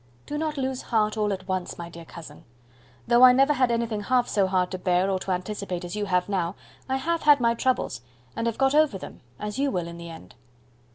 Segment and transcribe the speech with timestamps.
[0.25, 2.43] Do not lose heart all at once, my dear cousin.
[3.07, 6.05] Though I never had anything half so hard to bear or to anticipate as you
[6.05, 6.55] have now,
[6.89, 8.01] I have had my troubles,
[8.35, 10.33] and have got over them, as you will in the end."